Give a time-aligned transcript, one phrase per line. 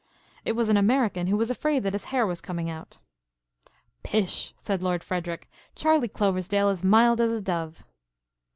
[0.45, 2.97] It was an American who was afraid that his hair was coming out."
[4.01, 7.83] "Pish," said Lord Frederic, "Charley Ploversdale is mild as a dove."